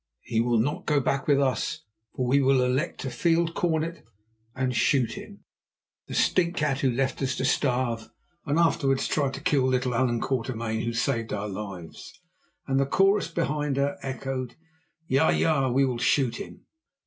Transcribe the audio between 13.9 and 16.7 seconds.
echoed: "Ja, ja, we will shoot him."